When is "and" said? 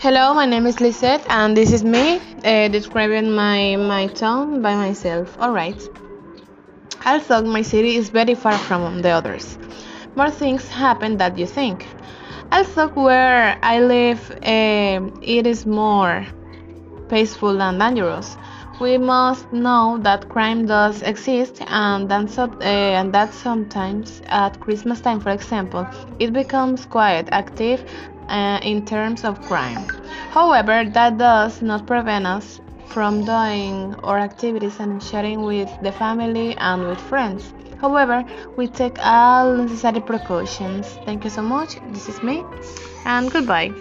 1.28-1.56, 17.60-17.80, 21.66-22.08, 22.62-23.12, 34.78-35.02, 36.56-36.86, 43.04-43.30